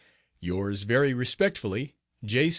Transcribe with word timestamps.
Yours 0.39 0.81
very 0.81 1.13
respectfully, 1.13 1.93
J. 2.25 2.49